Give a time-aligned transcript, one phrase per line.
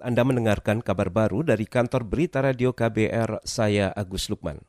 [0.00, 4.64] Anda mendengarkan kabar baru dari kantor berita radio KBR, saya Agus Lukman.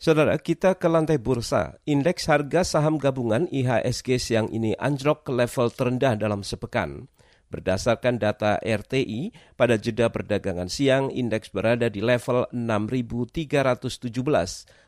[0.00, 1.76] Saudara, kita ke lantai bursa.
[1.84, 7.04] Indeks harga saham gabungan IHSG siang ini anjlok ke level terendah dalam sepekan.
[7.52, 14.08] Berdasarkan data RTI, pada jeda perdagangan siang, indeks berada di level 6.317,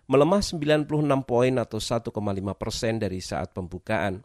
[0.08, 0.88] melemah 96
[1.28, 2.08] poin atau 1,5
[2.56, 4.24] persen dari saat pembukaan.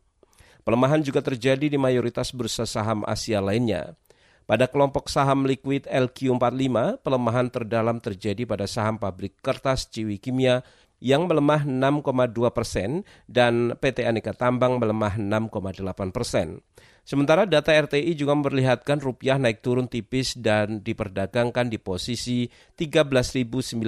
[0.64, 4.00] Pelemahan juga terjadi di mayoritas bursa saham Asia lainnya.
[4.48, 10.64] Pada kelompok saham liquid LQ45, pelemahan terdalam terjadi pada saham pabrik kertas Ciwi Kimia
[11.04, 16.64] yang melemah 6,2 persen dan PT Aneka Tambang melemah 6,8 persen.
[17.04, 22.48] Sementara data RTI juga memperlihatkan rupiah naik turun tipis dan diperdagangkan di posisi
[22.80, 23.84] 13.988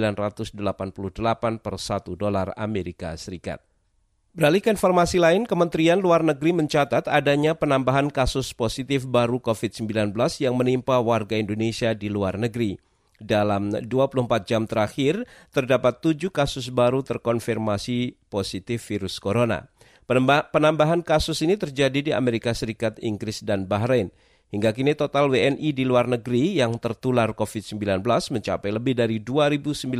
[1.56, 3.69] per 1 dolar Amerika Serikat.
[4.30, 10.54] Beralih ke informasi lain, Kementerian Luar Negeri mencatat adanya penambahan kasus positif baru COVID-19 yang
[10.54, 12.78] menimpa warga Indonesia di luar negeri.
[13.18, 13.90] Dalam 24
[14.46, 19.66] jam terakhir, terdapat tujuh kasus baru terkonfirmasi positif virus corona.
[20.54, 24.14] Penambahan kasus ini terjadi di Amerika Serikat, Inggris, dan Bahrain.
[24.54, 29.90] Hingga kini total WNI di luar negeri yang tertular COVID-19 mencapai lebih dari 2.900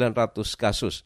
[0.54, 1.02] kasus.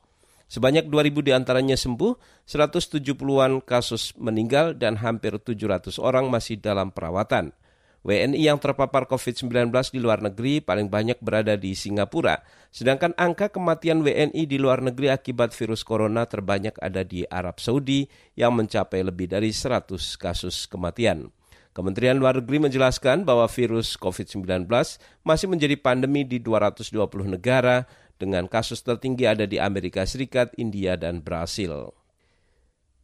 [0.49, 7.57] Sebanyak 2.000 di antaranya sembuh, 170-an kasus meninggal dan hampir 700 orang masih dalam perawatan.
[8.05, 14.05] WNI yang terpapar COVID-19 di luar negeri paling banyak berada di Singapura, sedangkan angka kematian
[14.05, 18.05] WNI di luar negeri akibat virus corona terbanyak ada di Arab Saudi
[18.37, 21.33] yang mencapai lebih dari 100 kasus kematian.
[21.75, 24.71] Kementerian Luar Negeri menjelaskan bahwa virus COVID-19
[25.27, 26.95] masih menjadi pandemi di 220
[27.27, 27.83] negara
[28.25, 31.93] dengan kasus tertinggi ada di Amerika Serikat, India, dan Brasil.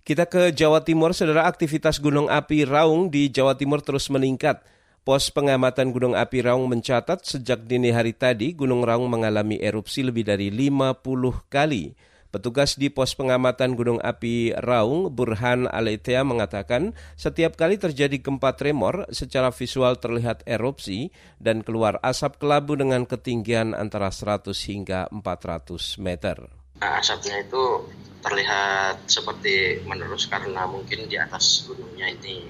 [0.01, 4.65] Kita ke Jawa Timur, saudara aktivitas gunung api Raung di Jawa Timur terus meningkat.
[5.01, 10.29] Pos pengamatan Gunung Api Raung mencatat sejak dini hari tadi Gunung Raung mengalami erupsi lebih
[10.29, 11.01] dari 50
[11.49, 11.97] kali.
[12.31, 19.11] Petugas di pos pengamatan Gunung Api Raung, Burhan Aletea mengatakan setiap kali terjadi gempa tremor
[19.11, 21.11] secara visual terlihat erupsi
[21.43, 26.47] dan keluar asap kelabu dengan ketinggian antara 100 hingga 400 meter.
[26.79, 27.91] Nah, asapnya itu
[28.23, 32.47] terlihat seperti menerus karena mungkin di atas gunungnya ini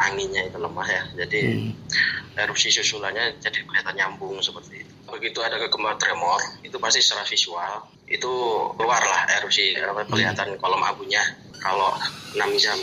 [0.00, 1.04] anginnya itu lemah ya.
[1.20, 2.40] Jadi hmm.
[2.40, 4.89] erupsi susulannya jadi kelihatan nyambung seperti itu.
[5.10, 7.72] Begitu ada kegempaan tremor, itu pasti secara visual
[8.10, 8.32] itu
[8.74, 9.76] keluarlah erupsi
[10.08, 11.20] kelihatan kolom abunya
[11.60, 11.92] kalau
[12.32, 12.78] 6 jam.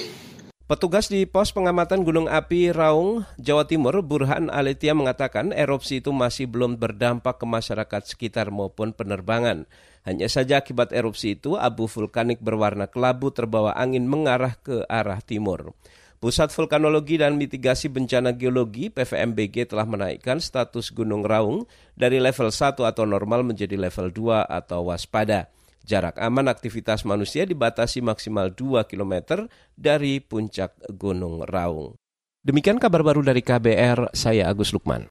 [0.67, 6.43] Petugas di pos pengamatan Gunung Api Raung, Jawa Timur, Burhan Alitia mengatakan erupsi itu masih
[6.51, 9.63] belum berdampak ke masyarakat sekitar maupun penerbangan.
[10.03, 15.71] Hanya saja akibat erupsi itu, abu vulkanik berwarna kelabu terbawa angin mengarah ke arah timur.
[16.17, 22.73] Pusat Vulkanologi dan Mitigasi Bencana Geologi PVMBG telah menaikkan status Gunung Raung dari level 1
[22.73, 25.53] atau normal menjadi level 2 atau waspada.
[25.85, 29.45] Jarak aman aktivitas manusia dibatasi maksimal 2 km
[29.77, 31.93] dari puncak Gunung Raung.
[32.41, 35.05] Demikian kabar baru dari KBR, saya Agus Lukman.